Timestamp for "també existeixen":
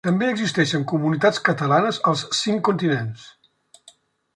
0.07-0.85